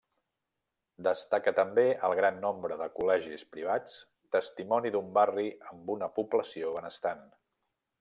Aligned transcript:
Destaca 1.07 1.53
també 1.59 1.83
el 2.07 2.15
gran 2.21 2.41
nombre 2.47 2.79
de 2.81 2.89
col·legis 2.97 3.45
privats, 3.57 4.01
testimoni 4.39 4.97
d'un 4.97 5.15
barri 5.23 5.49
amb 5.75 5.97
una 5.99 6.13
població 6.21 6.79
benestant. 6.81 7.27